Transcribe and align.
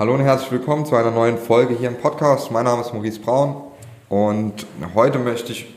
Hallo 0.00 0.14
und 0.14 0.22
herzlich 0.22 0.50
willkommen 0.50 0.86
zu 0.86 0.96
einer 0.96 1.10
neuen 1.10 1.36
Folge 1.36 1.74
hier 1.74 1.88
im 1.88 1.98
Podcast. 1.98 2.50
Mein 2.50 2.64
Name 2.64 2.80
ist 2.80 2.94
Maurice 2.94 3.20
Braun 3.20 3.64
und 4.08 4.66
heute 4.94 5.18
möchte 5.18 5.52
ich 5.52 5.74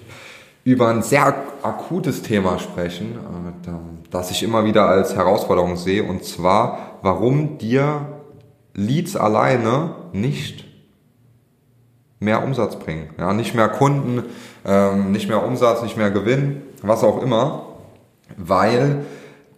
über 0.63 0.87
ein 0.87 1.03
sehr 1.03 1.35
akutes 1.61 2.21
Thema 2.21 2.57
sprechen, 2.57 3.17
äh, 3.65 3.69
das 4.11 4.31
ich 4.31 4.41
immer 4.41 4.63
wieder 4.63 4.87
als 4.87 5.17
Herausforderung 5.17 5.75
sehe, 5.75 6.05
und 6.05 6.23
zwar, 6.23 6.99
warum 7.01 7.57
dir 7.57 8.13
Leads 8.73 9.17
alleine 9.17 9.93
nicht 10.13 10.63
mehr 12.21 12.45
Umsatz 12.45 12.77
bringen. 12.77 13.09
Ja, 13.19 13.33
nicht 13.33 13.55
mehr 13.55 13.67
Kunden, 13.67 14.23
ähm, 14.65 15.11
nicht 15.11 15.27
mehr 15.27 15.45
Umsatz, 15.45 15.81
nicht 15.81 15.97
mehr 15.97 16.11
Gewinn, 16.11 16.61
was 16.81 17.03
auch 17.03 17.21
immer, 17.21 17.65
weil 18.37 19.03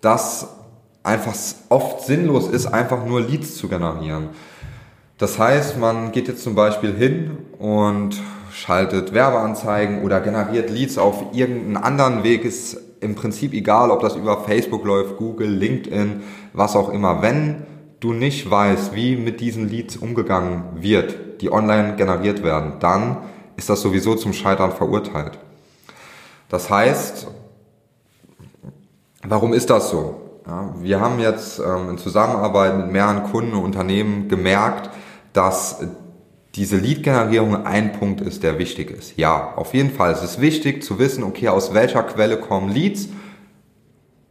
das 0.02 0.56
einfach 1.06 1.34
oft 1.70 2.06
sinnlos 2.06 2.48
ist, 2.48 2.66
einfach 2.68 3.06
nur 3.06 3.22
Leads 3.22 3.56
zu 3.56 3.68
generieren. 3.68 4.30
Das 5.18 5.40
heißt, 5.40 5.78
man 5.78 6.12
geht 6.12 6.28
jetzt 6.28 6.44
zum 6.44 6.56
Beispiel 6.56 6.94
hin 6.94 7.38
und 7.58 8.22
schaltet 8.52 9.14
Werbeanzeigen 9.14 10.04
oder 10.04 10.20
generiert 10.20 10.70
Leads 10.70 10.98
auf 10.98 11.34
irgendeinen 11.34 11.78
anderen 11.78 12.24
Weg, 12.24 12.44
ist 12.44 12.78
im 13.02 13.16
Prinzip 13.16 13.54
egal, 13.54 13.92
ob 13.92 14.02
das 14.02 14.16
über 14.16 14.44
Facebook 14.44 14.84
läuft, 14.84 15.18
Google, 15.18 15.50
LinkedIn, 15.50 16.24
was 16.54 16.76
auch 16.76 16.90
immer. 16.90 17.22
Wenn 17.22 17.64
du 18.00 18.14
nicht 18.14 18.50
weißt, 18.50 18.94
wie 18.96 19.16
mit 19.16 19.40
diesen 19.40 19.70
Leads 19.70 19.98
umgegangen 19.98 20.64
wird, 20.76 21.42
die 21.42 21.52
online 21.52 21.96
generiert 21.96 22.44
werden, 22.44 22.74
dann 22.80 23.18
ist 23.58 23.70
das 23.70 23.82
sowieso 23.82 24.16
zum 24.16 24.34
Scheitern 24.34 24.72
verurteilt. 24.72 25.38
Das 26.50 26.70
heißt, 26.70 27.28
warum 29.24 29.54
ist 29.54 29.70
das 29.70 29.90
so? 29.90 30.25
Ja, 30.48 30.76
wir 30.80 31.00
haben 31.00 31.20
jetzt 31.20 31.60
ähm, 31.60 31.90
in 31.90 31.98
Zusammenarbeit 31.98 32.78
mit 32.78 32.92
mehreren 32.92 33.24
Kunden 33.24 33.54
und 33.54 33.64
Unternehmen 33.64 34.28
gemerkt, 34.28 34.92
dass 35.34 35.84
diese 36.54 36.78
Lead-Generierung 36.78 37.66
ein 37.66 37.94
Punkt 37.94 38.22
ist, 38.22 38.44
der 38.44 38.60
wichtig 38.60 38.92
ist. 38.92 39.18
Ja, 39.18 39.54
auf 39.56 39.74
jeden 39.74 39.90
Fall. 39.90 40.12
Es 40.12 40.24
ist 40.24 40.40
wichtig 40.40 40.84
zu 40.84 41.00
wissen, 41.00 41.24
okay, 41.24 41.48
aus 41.48 41.74
welcher 41.74 42.04
Quelle 42.04 42.38
kommen 42.38 42.70
Leads, 42.70 43.10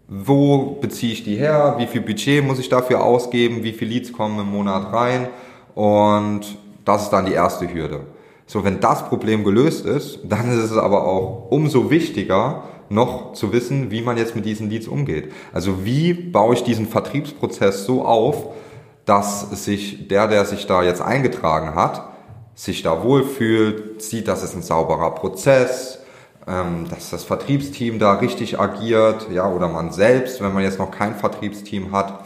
wo 0.06 0.78
beziehe 0.80 1.12
ich 1.12 1.24
die 1.24 1.34
her, 1.34 1.74
wie 1.78 1.86
viel 1.88 2.00
Budget 2.00 2.44
muss 2.44 2.60
ich 2.60 2.68
dafür 2.68 3.02
ausgeben, 3.02 3.64
wie 3.64 3.72
viele 3.72 3.94
Leads 3.94 4.12
kommen 4.12 4.38
im 4.38 4.52
Monat 4.52 4.92
rein 4.92 5.28
und 5.74 6.42
das 6.84 7.04
ist 7.04 7.10
dann 7.10 7.26
die 7.26 7.32
erste 7.32 7.72
Hürde. 7.72 8.00
So, 8.46 8.62
wenn 8.62 8.78
das 8.78 9.08
Problem 9.08 9.42
gelöst 9.42 9.84
ist, 9.84 10.20
dann 10.22 10.50
ist 10.50 10.70
es 10.70 10.76
aber 10.76 11.06
auch 11.06 11.50
umso 11.50 11.90
wichtiger, 11.90 12.62
noch 12.94 13.34
zu 13.34 13.52
wissen, 13.52 13.90
wie 13.90 14.00
man 14.00 14.16
jetzt 14.16 14.34
mit 14.34 14.44
diesen 14.44 14.70
Leads 14.70 14.88
umgeht. 14.88 15.32
Also 15.52 15.84
wie 15.84 16.14
baue 16.14 16.54
ich 16.54 16.64
diesen 16.64 16.86
Vertriebsprozess 16.86 17.84
so 17.84 18.04
auf, 18.04 18.54
dass 19.04 19.64
sich 19.64 20.08
der, 20.08 20.28
der 20.28 20.44
sich 20.46 20.66
da 20.66 20.82
jetzt 20.82 21.02
eingetragen 21.02 21.74
hat, 21.74 22.08
sich 22.54 22.82
da 22.82 23.02
wohlfühlt, 23.02 24.00
sieht, 24.00 24.28
dass 24.28 24.42
es 24.42 24.54
ein 24.54 24.62
sauberer 24.62 25.10
Prozess, 25.10 25.98
ähm, 26.46 26.86
dass 26.88 27.10
das 27.10 27.24
Vertriebsteam 27.24 27.98
da 27.98 28.14
richtig 28.14 28.58
agiert, 28.58 29.28
ja, 29.30 29.50
oder 29.50 29.68
man 29.68 29.92
selbst, 29.92 30.40
wenn 30.40 30.54
man 30.54 30.62
jetzt 30.62 30.78
noch 30.78 30.90
kein 30.90 31.14
Vertriebsteam 31.14 31.92
hat. 31.92 32.20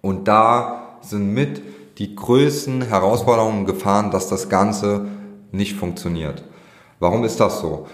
Und 0.00 0.28
da 0.28 0.98
sind 1.02 1.34
mit 1.34 1.62
die 1.98 2.14
größten 2.14 2.82
Herausforderungen 2.82 3.66
gefahren, 3.66 4.10
dass 4.10 4.28
das 4.28 4.48
Ganze 4.48 5.06
nicht 5.50 5.76
funktioniert. 5.76 6.44
Warum 7.00 7.24
ist 7.24 7.40
das 7.40 7.60
so? 7.60 7.86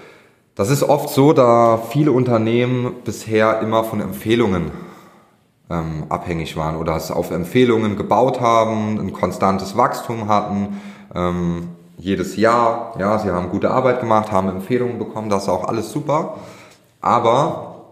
Das 0.63 0.71
ist 0.71 0.85
oft 0.85 1.09
so, 1.09 1.33
da 1.33 1.77
viele 1.91 2.13
Unternehmen 2.13 2.95
bisher 3.05 3.59
immer 3.63 3.83
von 3.83 4.01
Empfehlungen 4.01 4.71
ähm, 5.69 6.05
abhängig 6.09 6.57
waren 6.57 6.77
oder 6.77 6.95
es 6.95 7.11
auf 7.11 7.33
Empfehlungen 7.33 7.97
gebaut 7.97 8.41
haben, 8.41 9.01
ein 9.01 9.13
konstantes 9.13 9.77
Wachstum 9.77 10.29
hatten, 10.29 10.81
ähm, 11.17 11.71
jedes 11.99 12.37
Jahr, 12.37 12.95
ja, 13.01 13.19
sie 13.19 13.31
haben 13.31 13.51
gute 13.51 13.73
Arbeit 13.73 13.99
gemacht, 13.99 14.31
haben 14.31 14.49
Empfehlungen 14.51 15.01
bekommen, 15.01 15.31
das 15.31 15.43
ist 15.43 15.49
auch 15.49 15.67
alles 15.67 15.91
super, 15.91 16.37
aber 17.01 17.87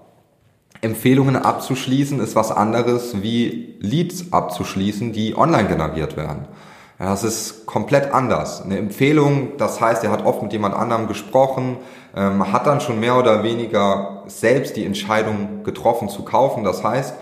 Empfehlungen 0.81 1.35
abzuschließen 1.35 2.21
ist 2.21 2.37
was 2.37 2.53
anderes 2.53 3.21
wie 3.21 3.75
Leads 3.81 4.33
abzuschließen, 4.33 5.13
die 5.13 5.37
online 5.37 5.67
generiert 5.67 6.17
werden. 6.17 6.47
Das 7.01 7.25
ist 7.25 7.65
komplett 7.65 8.13
anders. 8.13 8.63
Eine 8.63 8.77
Empfehlung, 8.77 9.57
das 9.57 9.81
heißt, 9.81 10.05
er 10.05 10.11
hat 10.11 10.27
oft 10.27 10.43
mit 10.43 10.53
jemand 10.53 10.75
anderem 10.75 11.09
gesprochen, 11.09 11.79
ähm, 12.15 12.53
hat 12.53 12.67
dann 12.67 12.83
schon 12.83 13.01
mehr 13.01 13.17
oder 13.17 13.43
weniger 13.43 14.25
selbst 14.27 14.77
die 14.77 14.85
Entscheidung 14.85 15.65
getroffen 15.65 16.11
zu 16.11 16.25
kaufen. 16.27 16.63
Das 16.63 16.85
heißt, 16.85 17.15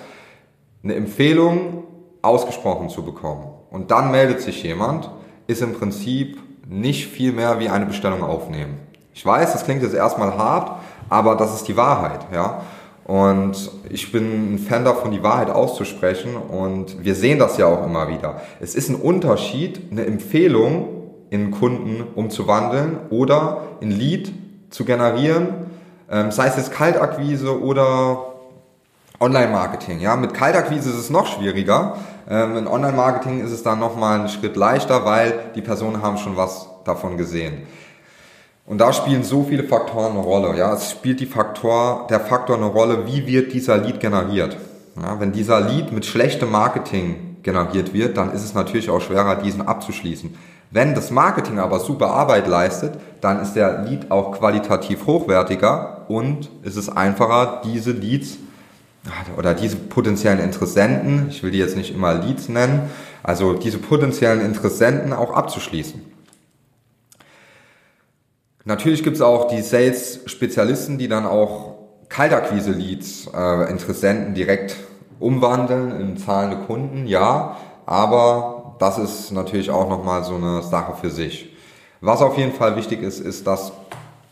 eine 0.82 0.96
Empfehlung 0.96 1.84
ausgesprochen 2.22 2.88
zu 2.88 3.04
bekommen 3.04 3.46
und 3.70 3.92
dann 3.92 4.10
meldet 4.10 4.40
sich 4.40 4.64
jemand, 4.64 5.10
ist 5.46 5.62
im 5.62 5.74
Prinzip 5.74 6.38
nicht 6.66 7.06
viel 7.06 7.32
mehr 7.32 7.60
wie 7.60 7.68
eine 7.68 7.86
Bestellung 7.86 8.24
aufnehmen. 8.24 8.80
Ich 9.14 9.24
weiß, 9.24 9.52
das 9.52 9.64
klingt 9.64 9.82
jetzt 9.82 9.94
erstmal 9.94 10.36
hart, 10.36 10.80
aber 11.08 11.36
das 11.36 11.54
ist 11.54 11.68
die 11.68 11.76
Wahrheit, 11.76 12.26
ja. 12.32 12.62
Und 13.08 13.70
ich 13.88 14.12
bin 14.12 14.54
ein 14.54 14.58
Fan 14.58 14.84
davon, 14.84 15.12
die 15.12 15.22
Wahrheit 15.22 15.48
auszusprechen 15.48 16.36
und 16.36 17.02
wir 17.02 17.14
sehen 17.14 17.38
das 17.38 17.56
ja 17.56 17.64
auch 17.64 17.82
immer 17.86 18.08
wieder. 18.08 18.42
Es 18.60 18.74
ist 18.74 18.90
ein 18.90 18.96
Unterschied, 18.96 19.80
eine 19.90 20.04
Empfehlung 20.04 20.88
in 21.30 21.50
Kunden 21.50 22.04
umzuwandeln 22.14 22.98
oder 23.08 23.62
ein 23.80 23.90
Lead 23.90 24.30
zu 24.68 24.84
generieren, 24.84 25.48
ähm, 26.10 26.30
sei 26.30 26.48
es 26.48 26.58
jetzt 26.58 26.70
Kaltakquise 26.70 27.58
oder 27.62 28.34
Online-Marketing. 29.20 30.00
Ja, 30.00 30.14
mit 30.14 30.34
Kaltakquise 30.34 30.90
ist 30.90 30.96
es 30.96 31.08
noch 31.08 31.28
schwieriger. 31.28 31.96
Ähm, 32.28 32.58
in 32.58 32.66
Online-Marketing 32.66 33.42
ist 33.42 33.52
es 33.52 33.62
dann 33.62 33.78
nochmal 33.78 34.18
einen 34.18 34.28
Schritt 34.28 34.54
leichter, 34.54 35.06
weil 35.06 35.32
die 35.54 35.62
Personen 35.62 36.02
haben 36.02 36.18
schon 36.18 36.36
was 36.36 36.68
davon 36.84 37.16
gesehen. 37.16 37.62
Und 38.68 38.78
da 38.78 38.92
spielen 38.92 39.24
so 39.24 39.44
viele 39.44 39.64
Faktoren 39.64 40.12
eine 40.12 40.20
Rolle. 40.20 40.56
Ja, 40.58 40.74
es 40.74 40.90
spielt 40.90 41.20
die 41.20 41.26
Faktor, 41.26 42.06
der 42.10 42.20
Faktor 42.20 42.56
eine 42.56 42.66
Rolle, 42.66 43.06
wie 43.06 43.26
wird 43.26 43.54
dieser 43.54 43.78
Lead 43.78 43.98
generiert. 43.98 44.58
Ja, 45.00 45.18
wenn 45.20 45.32
dieser 45.32 45.60
Lead 45.60 45.90
mit 45.90 46.04
schlechtem 46.04 46.50
Marketing 46.50 47.36
generiert 47.42 47.94
wird, 47.94 48.18
dann 48.18 48.32
ist 48.32 48.44
es 48.44 48.52
natürlich 48.52 48.90
auch 48.90 49.00
schwerer, 49.00 49.36
diesen 49.36 49.66
abzuschließen. 49.66 50.36
Wenn 50.70 50.94
das 50.94 51.10
Marketing 51.10 51.58
aber 51.58 51.80
super 51.80 52.10
Arbeit 52.10 52.46
leistet, 52.46 52.92
dann 53.22 53.40
ist 53.40 53.54
der 53.54 53.84
Lead 53.84 54.10
auch 54.10 54.32
qualitativ 54.32 55.06
hochwertiger 55.06 56.04
und 56.08 56.50
es 56.62 56.76
ist 56.76 56.90
einfacher, 56.90 57.62
diese 57.64 57.92
Leads 57.92 58.36
oder 59.38 59.54
diese 59.54 59.76
potenziellen 59.76 60.40
Interessenten, 60.40 61.28
ich 61.30 61.42
will 61.42 61.52
die 61.52 61.58
jetzt 61.58 61.76
nicht 61.76 61.94
immer 61.94 62.12
Leads 62.12 62.50
nennen, 62.50 62.90
also 63.22 63.54
diese 63.54 63.78
potenziellen 63.78 64.42
Interessenten 64.42 65.14
auch 65.14 65.32
abzuschließen. 65.32 66.17
Natürlich 68.68 69.02
gibt 69.02 69.16
es 69.16 69.22
auch 69.22 69.48
die 69.48 69.62
Sales-Spezialisten, 69.62 70.98
die 70.98 71.08
dann 71.08 71.24
auch 71.24 71.76
Kaltakquise-Leads, 72.10 73.30
äh, 73.34 73.70
Interessenten 73.70 74.34
direkt 74.34 74.76
umwandeln 75.18 75.98
in 75.98 76.18
zahlende 76.18 76.58
Kunden, 76.66 77.06
ja, 77.06 77.56
aber 77.86 78.76
das 78.78 78.98
ist 78.98 79.32
natürlich 79.32 79.70
auch 79.70 79.88
nochmal 79.88 80.22
so 80.22 80.34
eine 80.34 80.62
Sache 80.62 80.92
für 81.00 81.08
sich. 81.08 81.56
Was 82.02 82.20
auf 82.20 82.36
jeden 82.36 82.52
Fall 82.52 82.76
wichtig 82.76 83.00
ist, 83.00 83.20
ist, 83.20 83.46
dass 83.46 83.72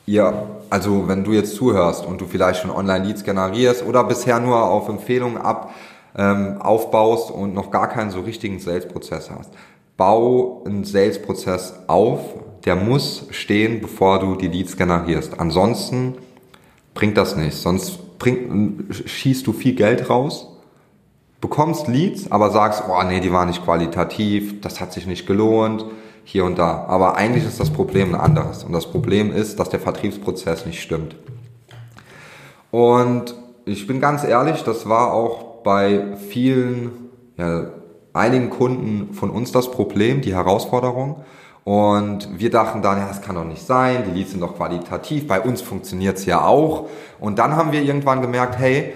ihr, 0.05 0.35
also 0.69 1.09
wenn 1.09 1.25
du 1.25 1.33
jetzt 1.33 1.57
zuhörst 1.57 2.05
und 2.05 2.21
du 2.21 2.27
vielleicht 2.27 2.61
schon 2.61 2.71
Online-Leads 2.71 3.25
generierst 3.25 3.87
oder 3.87 4.05
bisher 4.05 4.39
nur 4.39 4.65
auf 4.65 4.91
Empfehlungen 4.91 5.39
ab, 5.39 5.71
ähm, 6.15 6.61
aufbaust 6.61 7.31
und 7.31 7.55
noch 7.55 7.71
gar 7.71 7.89
keinen 7.89 8.11
so 8.11 8.21
richtigen 8.21 8.61
Sales-Prozess 8.61 9.31
hast, 9.31 9.51
bau 9.97 10.63
einen 10.67 10.85
Sales-Prozess 10.85 11.75
auf, 11.87 12.21
der 12.65 12.77
muss 12.77 13.27
stehen, 13.31 13.81
bevor 13.81 14.19
du 14.19 14.35
die 14.35 14.49
Leads 14.49 14.77
generierst. 14.77 15.39
Ansonsten 15.39 16.15
bringt 16.95 17.17
das 17.17 17.37
nichts. 17.37 17.63
Sonst 17.63 18.19
bringt, 18.19 18.95
schießt 18.95 19.47
du 19.47 19.53
viel 19.53 19.75
Geld 19.75 20.11
raus, 20.11 20.49
bekommst 21.41 21.87
Leads, 21.87 22.31
aber 22.33 22.51
sagst, 22.51 22.83
oh 22.89 23.03
nee, 23.07 23.21
die 23.21 23.33
waren 23.33 23.49
nicht 23.49 23.65
qualitativ, 23.65 24.61
das 24.61 24.81
hat 24.81 24.93
sich 24.93 25.07
nicht 25.07 25.27
gelohnt 25.27 25.85
hier 26.25 26.45
und 26.45 26.59
da. 26.59 26.87
Aber 26.89 27.17
eigentlich 27.17 27.45
ist 27.45 27.61
das 27.61 27.71
Problem 27.71 28.15
ein 28.15 28.21
anderes. 28.21 28.65
Und 28.65 28.73
das 28.73 28.91
Problem 28.91 29.33
ist, 29.33 29.61
dass 29.61 29.69
der 29.69 29.81
Vertriebsprozess 29.81 30.67
nicht 30.67 30.83
stimmt. 30.83 31.15
Und 32.73 33.35
ich 33.65 33.87
bin 33.87 34.01
ganz 34.01 34.25
ehrlich, 34.25 34.63
das 34.65 34.89
war 34.89 35.13
auch 35.13 35.63
bei 35.63 36.17
vielen, 36.29 37.11
ja, 37.37 37.71
einigen 38.17 38.51
Kunden 38.51 39.15
von 39.15 39.31
uns 39.31 39.53
das 39.53 39.71
Problem, 39.71 40.21
die 40.21 40.35
Herausforderung. 40.35 41.23
Und 41.65 42.29
wir 42.39 42.51
dachten 42.51 42.81
dann, 42.81 42.99
ja, 42.99 43.09
das 43.09 43.23
kann 43.23 43.35
doch 43.35 43.45
nicht 43.45 43.67
sein, 43.67 44.05
die 44.07 44.13
Leads 44.13 44.31
sind 44.31 44.41
doch 44.41 44.57
qualitativ, 44.57 45.27
bei 45.27 45.41
uns 45.41 45.63
funktioniert's 45.63 46.25
ja 46.25 46.45
auch. 46.45 46.89
Und 47.19 47.39
dann 47.39 47.57
haben 47.57 47.73
wir 47.73 47.83
irgendwann 47.83 48.23
gemerkt, 48.23 48.59
hey, 48.59 48.93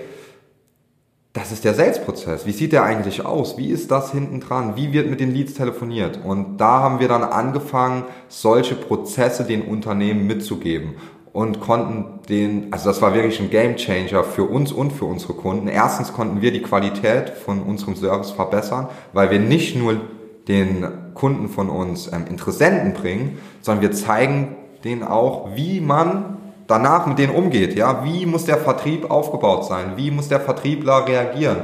das 1.33 1.53
ist 1.53 1.65
der 1.65 1.75
Sales-Prozess. 1.75 2.47
Wie 2.47 2.53
sieht 2.53 2.73
der 2.73 2.83
eigentlich 2.83 3.25
aus? 3.25 3.57
Wie 3.57 3.71
ist 3.71 3.91
das 3.91 4.11
hinten 4.11 4.41
dran? 4.41 4.75
Wie 4.77 4.93
wird 4.93 5.11
mit 5.11 5.21
den 5.21 5.33
Leads 5.33 5.55
telefoniert? 5.55 6.21
Und 6.25 6.59
da 6.59 6.81
haben 6.81 6.99
wir 6.99 7.09
dann 7.09 7.23
angefangen, 7.23 8.05
solche 8.29 8.75
Prozesse 8.75 9.45
den 9.45 9.63
Unternehmen 9.63 10.27
mitzugeben 10.27 10.95
und 11.33 11.61
konnten 11.61 12.21
den, 12.29 12.73
also 12.73 12.89
das 12.89 13.01
war 13.03 13.15
wirklich 13.15 13.41
ein 13.41 13.51
Game 13.51 13.77
Changer 13.77 14.25
für 14.25 14.45
uns 14.45 14.73
und 14.73 14.93
für 14.93 15.05
unsere 15.05 15.35
Kunden. 15.35 15.69
Erstens 15.69 16.13
konnten 16.13 16.43
wir 16.43 16.53
die 16.53 16.63
Qualität 16.63 17.31
von 17.31 17.63
unserem 17.63 17.95
Service 17.95 18.33
verbessern, 18.33 18.89
weil 19.13 19.31
wir 19.31 19.39
nicht 19.39 19.77
nur 19.77 20.01
den 20.49 20.87
Kunden 21.15 21.49
von 21.49 21.69
uns 21.69 22.13
ähm, 22.13 22.27
Interessenten 22.29 22.95
bringen, 22.95 23.39
sondern 23.61 23.83
wir 23.83 23.93
zeigen 23.93 24.57
denen 24.85 25.05
auch, 25.05 25.55
wie 25.55 25.81
man 25.81 26.39
danach 26.67 27.07
mit 27.07 27.19
denen 27.19 27.35
umgeht. 27.35 27.77
Ja, 27.77 28.05
wie 28.05 28.27
muss 28.27 28.47
der 28.47 28.57
Vertrieb 28.57 29.11
aufgebaut 29.11 29.67
sein? 29.67 29.93
Wie 29.97 30.11
muss 30.11 30.29
der 30.29 30.41
Vertriebler 30.41 31.07
reagieren? 31.07 31.59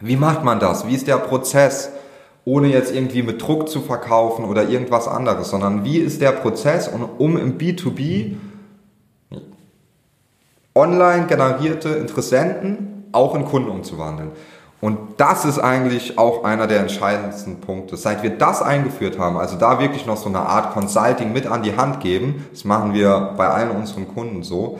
Wie 0.00 0.16
macht 0.16 0.44
man 0.44 0.60
das? 0.60 0.86
Wie 0.86 0.94
ist 0.94 1.08
der 1.08 1.16
Prozess? 1.16 1.90
Ohne 2.44 2.68
jetzt 2.68 2.94
irgendwie 2.94 3.22
mit 3.22 3.42
Druck 3.42 3.68
zu 3.68 3.80
verkaufen 3.80 4.44
oder 4.44 4.68
irgendwas 4.68 5.08
anderes, 5.08 5.50
sondern 5.50 5.84
wie 5.84 5.98
ist 5.98 6.20
der 6.22 6.32
Prozess, 6.32 6.88
um 7.18 7.36
im 7.36 7.58
B2B 7.58 8.36
online 10.78 11.26
generierte 11.26 11.90
Interessenten 11.90 13.08
auch 13.12 13.34
in 13.34 13.44
Kunden 13.44 13.68
umzuwandeln. 13.68 14.30
Und 14.80 14.98
das 15.16 15.44
ist 15.44 15.58
eigentlich 15.58 16.18
auch 16.18 16.44
einer 16.44 16.68
der 16.68 16.80
entscheidendsten 16.80 17.60
Punkte. 17.60 17.96
Seit 17.96 18.22
wir 18.22 18.30
das 18.30 18.62
eingeführt 18.62 19.18
haben, 19.18 19.36
also 19.36 19.56
da 19.56 19.80
wirklich 19.80 20.06
noch 20.06 20.16
so 20.16 20.28
eine 20.28 20.38
Art 20.38 20.72
Consulting 20.72 21.32
mit 21.32 21.46
an 21.46 21.64
die 21.64 21.76
Hand 21.76 22.00
geben, 22.00 22.46
das 22.52 22.64
machen 22.64 22.94
wir 22.94 23.34
bei 23.36 23.48
allen 23.48 23.72
unseren 23.72 24.06
Kunden 24.06 24.44
so, 24.44 24.78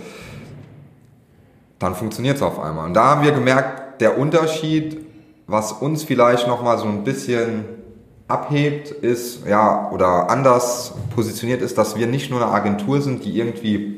dann 1.81 1.97
funktioniert 1.97 2.37
es 2.37 2.43
auf 2.43 2.61
einmal. 2.61 2.87
Und 2.87 2.95
da 2.95 3.07
haben 3.07 3.25
wir 3.25 3.33
gemerkt, 3.33 4.01
der 4.01 4.19
Unterschied, 4.19 5.05
was 5.49 5.73
uns 5.73 6.05
vielleicht 6.05 6.47
nochmal 6.47 6.79
so 6.79 6.85
ein 6.85 7.03
bisschen 7.03 7.65
abhebt, 8.29 8.91
ist, 8.91 9.47
ja, 9.47 9.91
oder 9.91 10.31
anders 10.31 10.95
positioniert 11.15 11.63
ist, 11.63 11.77
dass 11.77 11.97
wir 11.97 12.07
nicht 12.07 12.31
nur 12.31 12.41
eine 12.41 12.53
Agentur 12.53 13.01
sind, 13.01 13.25
die 13.25 13.37
irgendwie 13.37 13.98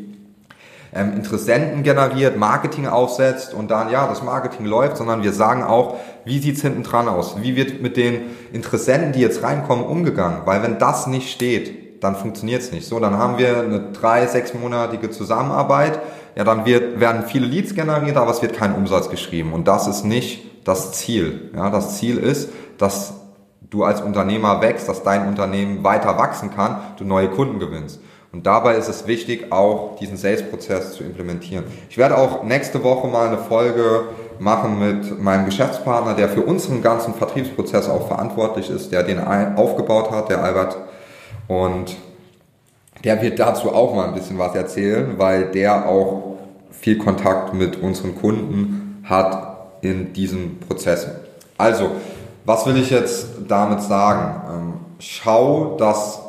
ähm, 0.95 1.13
Interessenten 1.13 1.83
generiert, 1.83 2.37
Marketing 2.37 2.87
aufsetzt 2.87 3.55
und 3.55 3.71
dann, 3.71 3.91
ja, 3.91 4.07
das 4.07 4.23
Marketing 4.23 4.67
läuft, 4.67 4.97
sondern 4.97 5.23
wir 5.23 5.33
sagen 5.33 5.63
auch, 5.63 5.97
wie 6.25 6.39
sieht's 6.39 6.63
hinten 6.63 6.83
dran 6.83 7.09
aus? 7.09 7.37
Wie 7.41 7.57
wird 7.57 7.81
mit 7.81 7.97
den 7.97 8.23
Interessenten, 8.53 9.13
die 9.13 9.21
jetzt 9.21 9.43
reinkommen, 9.43 9.85
umgegangen? 9.85 10.43
Weil 10.45 10.63
wenn 10.63 10.79
das 10.79 11.07
nicht 11.07 11.31
steht, 11.31 12.03
dann 12.03 12.17
funktioniert's 12.17 12.73
nicht. 12.73 12.87
So, 12.87 12.99
dann 12.99 13.19
haben 13.19 13.39
wir 13.39 13.61
eine 13.61 13.93
drei, 13.93 14.27
sechsmonatige 14.27 15.11
Zusammenarbeit. 15.11 16.01
Ja, 16.35 16.45
dann 16.45 16.65
wird, 16.65 16.99
werden 16.99 17.25
viele 17.27 17.47
Leads 17.47 17.75
generiert, 17.75 18.17
aber 18.17 18.31
es 18.31 18.43
wird 18.43 18.55
kein 18.55 18.75
Umsatz 18.75 19.11
geschrieben. 19.11 19.53
Und 19.53 19.69
das 19.69 19.87
ist 19.87 20.05
nicht 20.05 20.67
das 20.67 20.93
Ziel. 20.93 21.51
Ja, 21.55 21.71
das 21.71 21.99
Ziel 21.99 22.17
ist, 22.17 22.51
dass 22.79 23.15
du 23.69 23.85
als 23.85 24.01
Unternehmer 24.01 24.61
wächst, 24.61 24.89
dass 24.89 25.03
dein 25.03 25.29
Unternehmen 25.29 25.85
weiter 25.85 26.19
wachsen 26.19 26.51
kann, 26.55 26.81
du 26.99 27.05
neue 27.05 27.29
Kunden 27.29 27.59
gewinnst. 27.59 28.01
Und 28.33 28.47
dabei 28.47 28.77
ist 28.77 28.89
es 28.89 29.07
wichtig, 29.07 29.51
auch 29.51 29.97
diesen 29.99 30.17
Sales-Prozess 30.17 30.93
zu 30.93 31.03
implementieren. 31.03 31.65
Ich 31.89 31.99
werde 31.99 32.17
auch 32.17 32.45
nächste 32.45 32.85
Woche 32.85 33.09
mal 33.09 33.27
eine 33.27 33.39
Folge 33.39 34.05
machen 34.39 34.79
mit 34.79 35.21
meinem 35.21 35.47
Geschäftspartner, 35.47 36.15
der 36.15 36.29
für 36.29 36.43
unseren 36.43 36.81
ganzen 36.81 37.15
Vertriebsprozess 37.15 37.89
auch 37.89 38.07
verantwortlich 38.07 38.71
ist, 38.71 38.93
der 38.93 39.03
den 39.03 39.19
aufgebaut 39.19 40.11
hat, 40.13 40.31
der 40.31 40.43
Albert. 40.45 40.77
Und 41.49 41.97
der 43.03 43.21
wird 43.21 43.39
dazu 43.39 43.75
auch 43.75 43.95
mal 43.95 44.09
ein 44.09 44.15
bisschen 44.15 44.39
was 44.39 44.55
erzählen, 44.55 45.15
weil 45.17 45.47
der 45.51 45.89
auch 45.89 46.37
viel 46.71 46.99
Kontakt 46.99 47.53
mit 47.53 47.83
unseren 47.83 48.15
Kunden 48.15 49.03
hat 49.05 49.59
in 49.81 50.13
diesen 50.13 50.61
Prozessen. 50.61 51.13
Also, 51.59 51.91
was 52.45 52.65
will 52.67 52.77
ich 52.77 52.91
jetzt 52.91 53.27
damit 53.49 53.83
sagen? 53.83 54.43
Ähm, 54.49 54.73
schau, 54.99 55.77
dass 55.77 56.21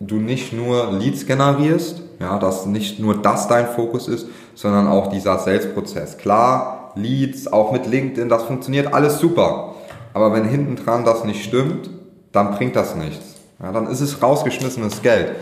du 0.00 0.16
nicht 0.16 0.52
nur 0.52 0.92
Leads 0.92 1.26
generierst, 1.26 2.02
ja, 2.18 2.38
dass 2.38 2.66
nicht 2.66 2.98
nur 2.98 3.20
das 3.20 3.48
dein 3.48 3.68
Fokus 3.68 4.08
ist, 4.08 4.26
sondern 4.54 4.88
auch 4.88 5.08
dieser 5.08 5.38
Sales-Prozess. 5.38 6.18
Klar, 6.18 6.92
Leads, 6.96 7.52
auch 7.52 7.70
mit 7.70 7.86
LinkedIn, 7.86 8.28
das 8.28 8.44
funktioniert 8.44 8.92
alles 8.92 9.18
super. 9.18 9.74
Aber 10.12 10.32
wenn 10.32 10.44
hinten 10.44 10.76
dran 10.76 11.04
das 11.04 11.24
nicht 11.24 11.44
stimmt, 11.44 11.90
dann 12.32 12.52
bringt 12.52 12.74
das 12.76 12.96
nichts. 12.96 13.36
Ja, 13.62 13.72
dann 13.72 13.86
ist 13.86 14.00
es 14.00 14.22
rausgeschmissenes 14.22 15.02
Geld. 15.02 15.36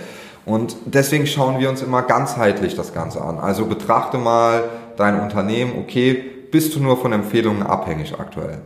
Und 0.44 0.76
deswegen 0.86 1.26
schauen 1.26 1.60
wir 1.60 1.68
uns 1.68 1.82
immer 1.82 2.02
ganzheitlich 2.02 2.74
das 2.74 2.92
Ganze 2.92 3.20
an. 3.22 3.38
Also 3.38 3.66
betrachte 3.66 4.18
mal 4.18 4.64
dein 4.96 5.20
Unternehmen, 5.20 5.74
okay, 5.78 6.14
bist 6.50 6.74
du 6.74 6.80
nur 6.80 6.96
von 6.96 7.12
Empfehlungen 7.12 7.62
abhängig 7.62 8.14
aktuell? 8.18 8.58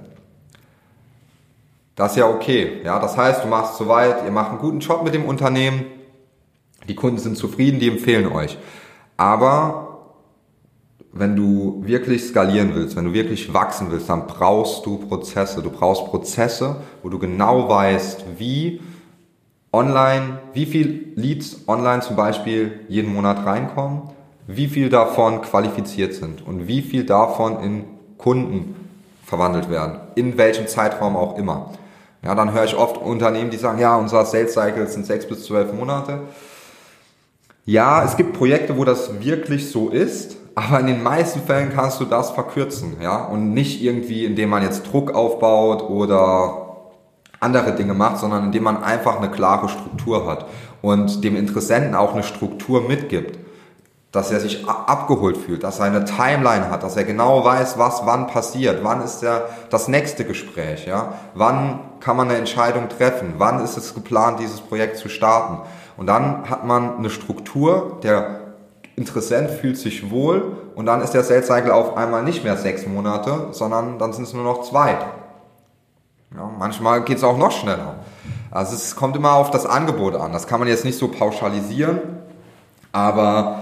Das 1.94 2.12
ist 2.12 2.18
ja 2.18 2.28
okay. 2.28 2.80
Ja, 2.84 2.98
das 2.98 3.16
heißt, 3.16 3.44
du 3.44 3.48
machst 3.48 3.76
soweit, 3.76 4.24
ihr 4.24 4.30
macht 4.30 4.50
einen 4.50 4.58
guten 4.58 4.80
Job 4.80 5.04
mit 5.04 5.14
dem 5.14 5.24
Unternehmen, 5.24 5.84
die 6.88 6.94
Kunden 6.94 7.18
sind 7.18 7.36
zufrieden, 7.36 7.78
die 7.78 7.88
empfehlen 7.88 8.32
euch. 8.32 8.58
Aber 9.16 9.92
wenn 11.12 11.36
du 11.36 11.82
wirklich 11.84 12.24
skalieren 12.24 12.74
willst, 12.74 12.96
wenn 12.96 13.04
du 13.04 13.12
wirklich 13.12 13.52
wachsen 13.52 13.88
willst, 13.90 14.08
dann 14.08 14.26
brauchst 14.26 14.86
du 14.86 14.96
Prozesse. 14.96 15.62
Du 15.62 15.70
brauchst 15.70 16.06
Prozesse, 16.06 16.76
wo 17.02 17.10
du 17.10 17.18
genau 17.18 17.68
weißt, 17.68 18.24
wie 18.38 18.80
online, 19.72 20.38
wie 20.54 20.66
viel 20.66 21.12
Leads 21.14 21.68
online 21.68 22.00
zum 22.00 22.16
Beispiel 22.16 22.80
jeden 22.88 23.12
Monat 23.12 23.44
reinkommen, 23.44 24.02
wie 24.46 24.68
viel 24.68 24.88
davon 24.88 25.42
qualifiziert 25.42 26.14
sind 26.14 26.46
und 26.46 26.66
wie 26.66 26.82
viel 26.82 27.04
davon 27.04 27.62
in 27.62 27.84
Kunden 28.18 28.74
verwandelt 29.24 29.70
werden, 29.70 30.00
in 30.14 30.36
welchem 30.36 30.66
Zeitraum 30.66 31.16
auch 31.16 31.38
immer. 31.38 31.72
Ja, 32.24 32.34
dann 32.34 32.52
höre 32.52 32.64
ich 32.64 32.76
oft 32.76 32.98
Unternehmen, 32.98 33.50
die 33.50 33.56
sagen, 33.56 33.80
ja, 33.80 33.96
unser 33.96 34.24
Sales 34.24 34.54
Cycle 34.54 34.86
sind 34.86 35.06
sechs 35.06 35.26
bis 35.26 35.44
zwölf 35.44 35.72
Monate. 35.72 36.20
Ja, 37.64 38.04
es 38.04 38.16
gibt 38.16 38.32
Projekte, 38.32 38.76
wo 38.76 38.84
das 38.84 39.20
wirklich 39.20 39.70
so 39.70 39.88
ist, 39.88 40.36
aber 40.54 40.80
in 40.80 40.86
den 40.86 41.02
meisten 41.02 41.40
Fällen 41.40 41.72
kannst 41.74 42.00
du 42.00 42.04
das 42.04 42.30
verkürzen, 42.30 42.96
ja, 43.00 43.24
und 43.24 43.54
nicht 43.54 43.82
irgendwie, 43.82 44.24
indem 44.24 44.50
man 44.50 44.62
jetzt 44.62 44.84
Druck 44.92 45.14
aufbaut 45.14 45.82
oder 45.82 46.62
andere 47.40 47.72
Dinge 47.74 47.94
macht, 47.94 48.18
sondern 48.18 48.44
indem 48.44 48.64
man 48.64 48.82
einfach 48.84 49.16
eine 49.18 49.30
klare 49.30 49.68
Struktur 49.68 50.26
hat 50.26 50.46
und 50.80 51.24
dem 51.24 51.36
Interessenten 51.36 51.94
auch 51.94 52.14
eine 52.14 52.22
Struktur 52.22 52.82
mitgibt 52.82 53.38
dass 54.12 54.30
er 54.30 54.40
sich 54.40 54.68
abgeholt 54.68 55.38
fühlt, 55.38 55.64
dass 55.64 55.78
er 55.78 55.86
eine 55.86 56.04
Timeline 56.04 56.70
hat, 56.70 56.82
dass 56.82 56.96
er 56.96 57.04
genau 57.04 57.44
weiß, 57.44 57.78
was 57.78 58.04
wann 58.04 58.26
passiert, 58.26 58.84
wann 58.84 59.02
ist 59.02 59.20
der, 59.20 59.48
das 59.70 59.88
nächste 59.88 60.26
Gespräch, 60.26 60.86
ja, 60.86 61.14
wann 61.34 61.80
kann 62.00 62.18
man 62.18 62.28
eine 62.28 62.38
Entscheidung 62.38 62.90
treffen, 62.90 63.34
wann 63.38 63.64
ist 63.64 63.78
es 63.78 63.94
geplant, 63.94 64.38
dieses 64.38 64.60
Projekt 64.60 64.98
zu 64.98 65.08
starten. 65.08 65.66
Und 65.96 66.06
dann 66.06 66.48
hat 66.50 66.64
man 66.64 66.98
eine 66.98 67.08
Struktur, 67.08 67.98
der 68.02 68.40
Interessent 68.96 69.50
fühlt 69.50 69.78
sich 69.78 70.10
wohl 70.10 70.58
und 70.74 70.84
dann 70.84 71.00
ist 71.00 71.12
der 71.12 71.22
Sales 71.24 71.46
Cycle 71.46 71.72
auf 71.72 71.96
einmal 71.96 72.22
nicht 72.22 72.44
mehr 72.44 72.58
sechs 72.58 72.86
Monate, 72.86 73.48
sondern 73.52 73.98
dann 73.98 74.12
sind 74.12 74.24
es 74.24 74.34
nur 74.34 74.44
noch 74.44 74.62
zwei. 74.62 74.98
Ja, 76.36 76.50
manchmal 76.58 77.02
geht 77.02 77.16
es 77.16 77.24
auch 77.24 77.38
noch 77.38 77.52
schneller. 77.52 77.94
Also 78.50 78.74
es 78.74 78.94
kommt 78.94 79.16
immer 79.16 79.32
auf 79.32 79.50
das 79.50 79.64
Angebot 79.64 80.14
an. 80.14 80.32
Das 80.32 80.46
kann 80.46 80.60
man 80.60 80.68
jetzt 80.68 80.84
nicht 80.84 80.98
so 80.98 81.08
pauschalisieren, 81.08 82.00
aber 82.92 83.61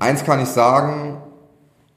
Eins 0.00 0.24
kann 0.24 0.40
ich 0.40 0.48
sagen, 0.48 1.18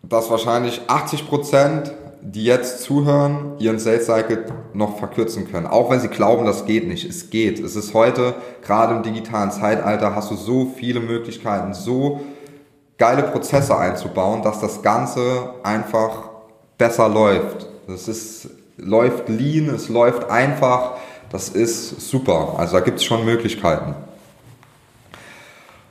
dass 0.03 0.29
wahrscheinlich 0.29 0.81
80 0.87 1.25
Prozent, 1.29 1.93
die 2.21 2.43
jetzt 2.43 2.81
zuhören, 2.81 3.53
ihren 3.59 3.79
Sales 3.79 4.07
Cycle 4.07 4.45
noch 4.73 4.97
verkürzen 4.97 5.49
können. 5.49 5.67
Auch 5.67 5.89
wenn 5.89 6.01
sie 6.01 6.09
glauben, 6.09 6.45
das 6.45 6.65
geht 6.65 6.85
nicht. 6.85 7.09
Es 7.09 7.29
geht. 7.29 7.61
Es 7.61 7.77
ist 7.77 7.93
heute, 7.93 8.35
gerade 8.61 8.95
im 8.95 9.03
digitalen 9.03 9.51
Zeitalter, 9.51 10.15
hast 10.15 10.31
du 10.31 10.35
so 10.35 10.73
viele 10.75 10.99
Möglichkeiten, 10.99 11.73
so 11.73 12.19
geile 12.97 13.23
Prozesse 13.23 13.77
einzubauen, 13.77 14.41
dass 14.41 14.59
das 14.59 14.81
Ganze 14.81 15.53
einfach 15.63 16.29
besser 16.77 17.07
läuft. 17.07 17.67
Es 17.87 18.09
ist, 18.09 18.49
läuft 18.75 19.29
lean, 19.29 19.69
es 19.69 19.87
läuft 19.87 20.29
einfach. 20.29 20.97
Das 21.31 21.47
ist 21.47 22.01
super. 22.01 22.55
Also 22.57 22.73
da 22.73 22.79
gibt 22.81 22.97
es 22.97 23.05
schon 23.05 23.23
Möglichkeiten. 23.23 23.95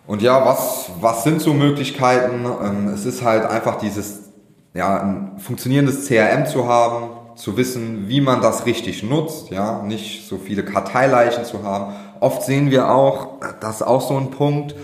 Und 0.06 0.22
ja, 0.22 0.44
was, 0.44 0.90
was 1.00 1.24
sind 1.24 1.40
so 1.40 1.54
Möglichkeiten? 1.54 2.44
Ähm, 2.44 2.88
es 2.88 3.06
ist 3.06 3.22
halt 3.22 3.44
einfach 3.44 3.76
dieses, 3.76 4.32
ja, 4.74 5.00
ein 5.00 5.38
funktionierendes 5.38 6.06
CRM 6.06 6.46
zu 6.46 6.68
haben, 6.68 7.10
zu 7.36 7.56
wissen, 7.56 8.08
wie 8.08 8.20
man 8.20 8.40
das 8.40 8.66
richtig 8.66 9.02
nutzt, 9.02 9.50
ja, 9.50 9.82
nicht 9.82 10.28
so 10.28 10.38
viele 10.38 10.64
Karteileichen 10.64 11.44
zu 11.44 11.62
haben. 11.62 11.94
Oft 12.20 12.42
sehen 12.42 12.70
wir 12.70 12.90
auch, 12.90 13.40
das 13.60 13.76
ist 13.76 13.82
auch 13.82 14.06
so 14.06 14.16
ein 14.16 14.30
Punkt, 14.30 14.74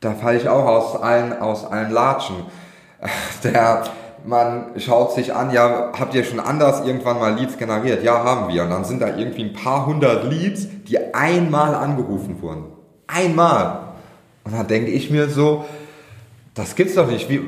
da 0.00 0.12
falle 0.12 0.38
ich 0.38 0.48
auch 0.48 0.64
aus 0.64 1.00
allen, 1.00 1.38
aus 1.38 1.64
allen 1.64 1.90
Latschen. 1.90 2.36
Der, 3.44 3.84
man 4.24 4.72
schaut 4.78 5.12
sich 5.12 5.34
an, 5.34 5.50
ja, 5.52 5.92
habt 5.98 6.14
ihr 6.14 6.24
schon 6.24 6.40
anders 6.40 6.84
irgendwann 6.84 7.18
mal 7.18 7.34
Leads 7.34 7.58
generiert? 7.58 8.02
Ja, 8.02 8.24
haben 8.24 8.52
wir. 8.52 8.64
Und 8.64 8.70
dann 8.70 8.84
sind 8.84 9.00
da 9.00 9.16
irgendwie 9.16 9.44
ein 9.44 9.52
paar 9.52 9.86
hundert 9.86 10.24
Leads, 10.24 10.66
die 10.84 11.14
einmal 11.14 11.74
angerufen 11.74 12.40
wurden. 12.42 12.75
Einmal. 13.06 13.80
Und 14.44 14.54
dann 14.54 14.66
denke 14.66 14.90
ich 14.90 15.10
mir 15.10 15.28
so, 15.28 15.64
das 16.54 16.74
gibt's 16.74 16.94
doch 16.94 17.08
nicht. 17.08 17.28
Wie, 17.28 17.40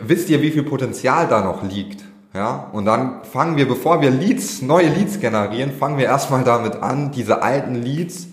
wisst 0.00 0.28
ihr, 0.30 0.42
wie 0.42 0.50
viel 0.50 0.62
Potenzial 0.62 1.28
da 1.28 1.42
noch 1.42 1.62
liegt? 1.62 2.04
Ja, 2.34 2.70
und 2.72 2.86
dann 2.86 3.24
fangen 3.24 3.56
wir, 3.56 3.68
bevor 3.68 4.00
wir 4.00 4.10
Leads, 4.10 4.62
neue 4.62 4.88
Leads 4.88 5.20
generieren, 5.20 5.70
fangen 5.70 5.98
wir 5.98 6.06
erstmal 6.06 6.44
damit 6.44 6.76
an, 6.76 7.10
diese 7.10 7.42
alten 7.42 7.74
Leads 7.74 8.28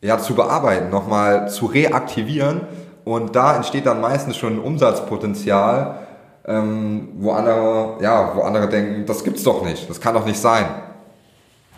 ja, 0.00 0.18
zu 0.18 0.34
bearbeiten, 0.34 0.90
nochmal 0.90 1.48
zu 1.48 1.66
reaktivieren. 1.66 2.62
Und 3.04 3.36
da 3.36 3.54
entsteht 3.54 3.86
dann 3.86 4.00
meistens 4.00 4.36
schon 4.36 4.54
ein 4.54 4.58
Umsatzpotenzial, 4.58 6.06
ähm, 6.44 7.08
wo 7.18 7.32
andere, 7.32 8.02
ja, 8.02 8.34
wo 8.34 8.42
andere 8.42 8.68
denken, 8.68 9.06
das 9.06 9.22
gibt's 9.22 9.44
doch 9.44 9.64
nicht, 9.64 9.88
das 9.88 10.00
kann 10.00 10.14
doch 10.14 10.26
nicht 10.26 10.40
sein. 10.40 10.66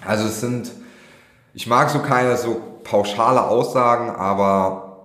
Also 0.07 0.25
es 0.27 0.41
sind, 0.41 0.71
ich 1.53 1.67
mag 1.67 1.91
so 1.91 1.99
keine 1.99 2.37
so 2.39 2.63
pauschale 2.90 3.47
Aussagen, 3.47 4.11
aber 4.11 4.99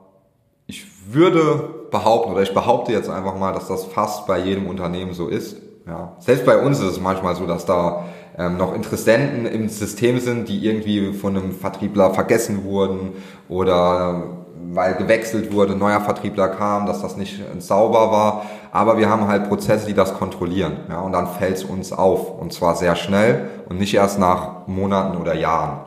ich 0.68 0.86
würde 1.14 1.88
behaupten, 1.92 2.32
oder 2.32 2.42
ich 2.42 2.54
behaupte 2.54 2.92
jetzt 2.92 3.10
einfach 3.10 3.36
mal, 3.36 3.54
dass 3.54 3.68
das 3.68 3.86
fast 3.86 4.26
bei 4.26 4.40
jedem 4.40 4.68
Unternehmen 4.68 5.14
so 5.14 5.28
ist. 5.28 5.58
Ja. 5.86 6.14
Selbst 6.20 6.46
bei 6.46 6.58
uns 6.58 6.80
ist 6.80 6.92
es 6.92 7.00
manchmal 7.00 7.36
so, 7.36 7.46
dass 7.46 7.66
da 7.66 8.06
ähm, 8.38 8.58
noch 8.58 8.74
Interessenten 8.74 9.46
im 9.46 9.70
System 9.70 10.20
sind, 10.20 10.48
die 10.48 10.66
irgendwie 10.66 11.14
von 11.14 11.38
einem 11.38 11.52
Vertriebler 11.52 12.14
vergessen 12.14 12.64
wurden 12.64 13.14
oder 13.50 14.24
weil 14.72 14.96
gewechselt 14.96 15.54
wurde, 15.54 15.76
neuer 15.76 16.02
Vertriebler 16.02 16.48
kam, 16.48 16.86
dass 16.86 17.02
das 17.02 17.18
nicht 17.18 17.42
sauber 17.60 18.12
war. 18.12 18.46
Aber 18.72 18.98
wir 18.98 19.10
haben 19.10 19.28
halt 19.28 19.50
Prozesse, 19.50 19.86
die 19.86 19.94
das 19.94 20.14
kontrollieren. 20.16 20.78
Ja, 20.90 21.02
und 21.02 21.12
dann 21.12 21.28
fällt 21.28 21.58
es 21.58 21.64
uns 21.64 21.92
auf. 21.92 22.40
Und 22.40 22.54
zwar 22.54 22.76
sehr 22.76 22.96
schnell 22.96 23.50
und 23.68 23.80
nicht 23.80 23.94
erst 23.94 24.20
nach 24.20 24.68
Monaten 24.68 25.18
oder 25.18 25.36
Jahren. 25.36 25.82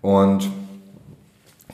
Und 0.00 0.50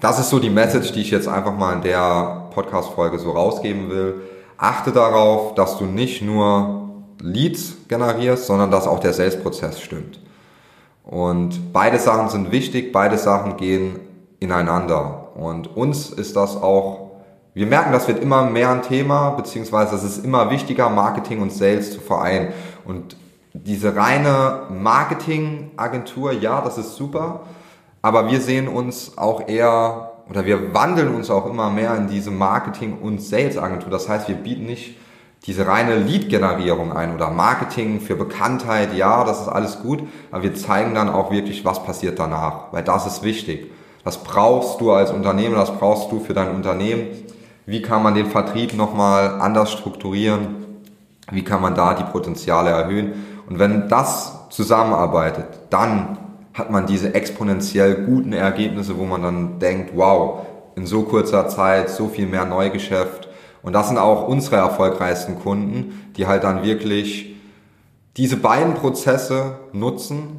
das 0.00 0.18
ist 0.18 0.30
so 0.30 0.38
die 0.38 0.50
Message, 0.50 0.92
die 0.92 1.00
ich 1.00 1.10
jetzt 1.10 1.28
einfach 1.28 1.56
mal 1.56 1.74
in 1.74 1.82
der 1.82 2.48
Podcast-Folge 2.52 3.18
so 3.18 3.30
rausgeben 3.32 3.90
will. 3.90 4.22
Achte 4.58 4.92
darauf, 4.92 5.54
dass 5.54 5.78
du 5.78 5.84
nicht 5.84 6.22
nur 6.22 6.90
Leads 7.20 7.76
generierst, 7.88 8.46
sondern 8.46 8.70
dass 8.70 8.86
auch 8.86 9.00
der 9.00 9.12
Sales-Prozess 9.12 9.80
stimmt. 9.80 10.20
Und 11.04 11.72
beide 11.72 11.98
Sachen 11.98 12.28
sind 12.28 12.50
wichtig, 12.50 12.92
beide 12.92 13.16
Sachen 13.16 13.56
gehen 13.56 14.00
ineinander. 14.40 15.28
Und 15.36 15.76
uns 15.76 16.10
ist 16.10 16.36
das 16.36 16.56
auch, 16.56 17.10
wir 17.54 17.66
merken, 17.66 17.92
das 17.92 18.08
wird 18.08 18.20
immer 18.20 18.42
mehr 18.42 18.70
ein 18.70 18.82
Thema, 18.82 19.30
beziehungsweise 19.30 19.94
es 19.96 20.02
ist 20.02 20.24
immer 20.24 20.50
wichtiger, 20.50 20.90
Marketing 20.90 21.40
und 21.40 21.52
Sales 21.52 21.92
zu 21.92 22.00
vereinen. 22.00 22.48
Und 22.84 23.16
diese 23.52 23.96
reine 23.96 24.62
Marketingagentur, 24.68 26.32
ja, 26.32 26.60
das 26.60 26.76
ist 26.76 26.96
super, 26.96 27.40
aber 28.02 28.30
wir 28.30 28.40
sehen 28.40 28.68
uns 28.68 29.16
auch 29.16 29.48
eher, 29.48 30.12
oder 30.28 30.44
wir 30.44 30.74
wandeln 30.74 31.14
uns 31.14 31.30
auch 31.30 31.46
immer 31.46 31.70
mehr 31.70 31.96
in 31.96 32.08
diese 32.08 32.30
Marketing- 32.30 32.98
und 33.00 33.20
Sales-Agentur. 33.20 33.90
Das 33.90 34.08
heißt, 34.08 34.28
wir 34.28 34.36
bieten 34.36 34.66
nicht 34.66 34.96
diese 35.46 35.66
reine 35.66 35.96
Lead-Generierung 35.96 36.92
ein 36.92 37.14
oder 37.14 37.30
Marketing 37.30 38.00
für 38.00 38.16
Bekanntheit, 38.16 38.94
ja, 38.94 39.22
das 39.22 39.42
ist 39.42 39.48
alles 39.48 39.80
gut, 39.80 40.02
aber 40.32 40.42
wir 40.42 40.54
zeigen 40.54 40.94
dann 40.94 41.08
auch 41.08 41.30
wirklich, 41.30 41.64
was 41.64 41.84
passiert 41.84 42.18
danach, 42.18 42.72
weil 42.72 42.82
das 42.82 43.06
ist 43.06 43.22
wichtig. 43.22 43.70
Das 44.02 44.18
brauchst 44.18 44.80
du 44.80 44.92
als 44.92 45.10
Unternehmen, 45.10 45.54
das 45.54 45.76
brauchst 45.78 46.10
du 46.10 46.20
für 46.20 46.34
dein 46.34 46.54
Unternehmen. 46.54 47.08
Wie 47.64 47.82
kann 47.82 48.02
man 48.02 48.14
den 48.14 48.26
Vertrieb 48.26 48.74
nochmal 48.74 49.40
anders 49.40 49.72
strukturieren? 49.72 50.66
Wie 51.30 51.42
kann 51.42 51.60
man 51.60 51.74
da 51.74 51.94
die 51.94 52.04
Potenziale 52.04 52.70
erhöhen? 52.70 53.14
Und 53.48 53.58
wenn 53.58 53.88
das 53.88 54.48
zusammenarbeitet, 54.50 55.46
dann 55.70 56.18
hat 56.56 56.70
man 56.70 56.86
diese 56.86 57.14
exponentiell 57.14 58.06
guten 58.06 58.32
Ergebnisse, 58.32 58.98
wo 58.98 59.04
man 59.04 59.22
dann 59.22 59.58
denkt, 59.58 59.92
wow, 59.94 60.46
in 60.74 60.86
so 60.86 61.02
kurzer 61.02 61.48
Zeit 61.48 61.90
so 61.90 62.08
viel 62.08 62.26
mehr 62.26 62.44
Neugeschäft, 62.44 63.26
und 63.66 63.72
das 63.72 63.88
sind 63.88 63.98
auch 63.98 64.28
unsere 64.28 64.56
erfolgreichsten 64.56 65.40
Kunden, 65.40 66.12
die 66.16 66.28
halt 66.28 66.44
dann 66.44 66.62
wirklich 66.62 67.34
diese 68.16 68.36
beiden 68.36 68.74
Prozesse 68.74 69.56
nutzen 69.72 70.38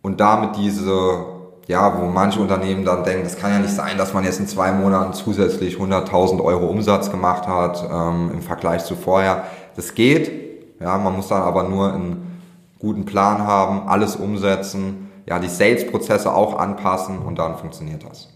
und 0.00 0.18
damit 0.18 0.56
diese, 0.56 1.26
ja, 1.66 2.00
wo 2.00 2.06
manche 2.06 2.40
Unternehmen 2.40 2.86
dann 2.86 3.04
denken, 3.04 3.24
das 3.24 3.36
kann 3.36 3.52
ja 3.52 3.58
nicht 3.58 3.74
sein, 3.74 3.98
dass 3.98 4.14
man 4.14 4.24
jetzt 4.24 4.40
in 4.40 4.48
zwei 4.48 4.72
Monaten 4.72 5.12
zusätzlich 5.12 5.76
100.000 5.76 6.42
Euro 6.42 6.64
Umsatz 6.68 7.10
gemacht 7.10 7.46
hat 7.46 7.86
ähm, 7.92 8.30
im 8.32 8.40
Vergleich 8.40 8.82
zu 8.86 8.96
vorher. 8.96 9.44
Das 9.76 9.94
geht, 9.94 10.32
ja, 10.80 10.96
man 10.96 11.14
muss 11.14 11.28
dann 11.28 11.42
aber 11.42 11.64
nur 11.64 11.92
einen 11.92 12.40
guten 12.78 13.04
Plan 13.04 13.46
haben, 13.46 13.88
alles 13.88 14.16
umsetzen, 14.16 15.03
ja, 15.26 15.38
die 15.38 15.48
Sales-Prozesse 15.48 16.34
auch 16.34 16.58
anpassen 16.58 17.18
und 17.18 17.38
dann 17.38 17.56
funktioniert 17.56 18.04
das. 18.04 18.28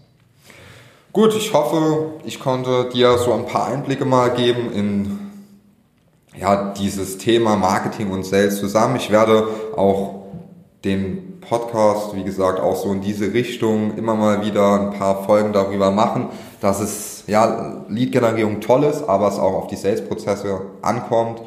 Gut, 1.11 1.35
ich 1.35 1.53
hoffe, 1.53 2.13
ich 2.23 2.39
konnte 2.39 2.89
dir 2.89 3.17
so 3.17 3.33
ein 3.33 3.45
paar 3.45 3.67
Einblicke 3.67 4.05
mal 4.05 4.29
geben 4.31 4.71
in 4.71 5.19
ja, 6.39 6.73
dieses 6.73 7.17
Thema 7.17 7.55
Marketing 7.55 8.11
und 8.11 8.25
Sales 8.25 8.59
zusammen. 8.59 8.95
Ich 8.95 9.09
werde 9.09 9.47
auch 9.75 10.19
den 10.85 11.39
Podcast, 11.41 12.15
wie 12.15 12.23
gesagt, 12.23 12.59
auch 12.59 12.75
so 12.75 12.91
in 12.91 13.01
diese 13.01 13.33
Richtung 13.33 13.97
immer 13.97 14.15
mal 14.15 14.45
wieder 14.45 14.79
ein 14.79 14.99
paar 14.99 15.23
Folgen 15.23 15.51
darüber 15.51 15.91
machen, 15.91 16.27
dass 16.61 16.79
es 16.79 17.23
ja 17.27 17.83
Lead-Generierung 17.89 18.61
toll 18.61 18.83
ist, 18.83 19.07
aber 19.07 19.27
es 19.27 19.39
auch 19.39 19.53
auf 19.53 19.67
die 19.67 19.75
Sales-Prozesse 19.75 20.61
ankommt. 20.81 21.41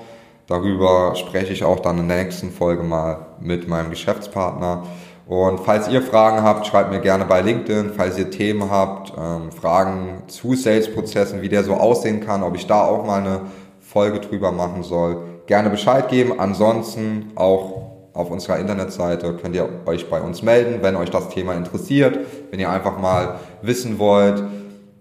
Darüber 0.46 1.14
spreche 1.14 1.52
ich 1.52 1.64
auch 1.64 1.80
dann 1.80 1.98
in 1.98 2.08
der 2.08 2.24
nächsten 2.24 2.50
Folge 2.50 2.82
mal 2.82 3.26
mit 3.40 3.68
meinem 3.68 3.90
Geschäftspartner. 3.90 4.82
Und 5.26 5.60
falls 5.60 5.88
ihr 5.88 6.02
Fragen 6.02 6.42
habt, 6.42 6.66
schreibt 6.66 6.90
mir 6.90 7.00
gerne 7.00 7.24
bei 7.24 7.40
LinkedIn. 7.40 7.92
Falls 7.96 8.18
ihr 8.18 8.30
Themen 8.30 8.70
habt, 8.70 9.12
ähm, 9.16 9.52
Fragen 9.52 10.24
zu 10.26 10.54
Sales-Prozessen, 10.54 11.42
wie 11.42 11.48
der 11.48 11.64
so 11.64 11.74
aussehen 11.74 12.20
kann, 12.20 12.42
ob 12.42 12.56
ich 12.56 12.66
da 12.66 12.84
auch 12.84 13.04
mal 13.06 13.20
eine 13.20 13.40
Folge 13.80 14.20
drüber 14.20 14.52
machen 14.52 14.82
soll, 14.82 15.18
gerne 15.46 15.70
Bescheid 15.70 16.08
geben. 16.08 16.38
Ansonsten 16.38 17.32
auch 17.36 17.82
auf 18.14 18.30
unserer 18.30 18.58
Internetseite 18.58 19.34
könnt 19.34 19.54
ihr 19.54 19.68
euch 19.86 20.10
bei 20.10 20.20
uns 20.20 20.42
melden, 20.42 20.78
wenn 20.82 20.96
euch 20.96 21.10
das 21.10 21.30
Thema 21.30 21.54
interessiert, 21.54 22.18
wenn 22.50 22.60
ihr 22.60 22.70
einfach 22.70 22.98
mal 22.98 23.36
wissen 23.62 23.98
wollt, 23.98 24.42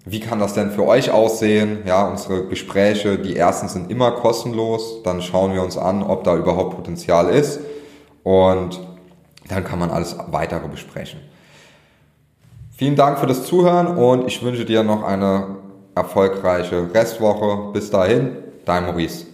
wie 0.06 0.20
kann 0.20 0.40
das 0.40 0.54
denn 0.54 0.72
für 0.72 0.88
euch 0.88 1.12
aussehen? 1.12 1.80
Ja, 1.86 2.08
unsere 2.08 2.46
Gespräche, 2.46 3.20
die 3.20 3.38
ersten 3.38 3.68
sind 3.68 3.92
immer 3.92 4.12
kostenlos. 4.12 5.04
Dann 5.04 5.22
schauen 5.22 5.54
wir 5.54 5.62
uns 5.62 5.78
an, 5.78 6.02
ob 6.02 6.24
da 6.24 6.36
überhaupt 6.36 6.76
Potenzial 6.76 7.30
ist. 7.30 7.60
Und 8.24 8.80
dann 9.52 9.64
kann 9.64 9.80
man 9.80 9.92
alles 9.92 10.16
weitere 10.32 10.68
besprechen. 10.68 11.20
Vielen 12.72 12.96
Dank 12.96 13.20
für 13.20 13.28
das 13.28 13.46
Zuhören 13.46 13.88
und 13.98 14.28
ich 14.28 14.42
wünsche 14.42 14.66
dir 14.66 14.84
noch 14.84 15.04
eine 15.04 15.58
erfolgreiche 15.94 16.94
Restwoche. 16.94 17.72
Bis 17.74 17.92
dahin, 17.92 18.38
dein 18.66 18.86
Maurice. 18.86 19.31